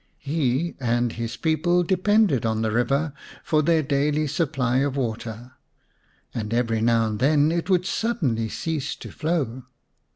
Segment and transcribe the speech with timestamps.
[0.17, 3.13] He and his people depended on the river
[3.43, 5.51] for their daily supply of water,
[6.33, 9.65] and every now and then it would suddenly cease to flow.